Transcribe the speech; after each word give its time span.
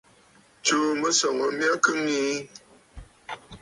Tsùu 0.65 0.89
mɨsɔŋ 1.01 1.35
oo 1.43 1.49
my 1.57 1.67
kɨ 1.83 1.91
ŋii. 2.05 2.33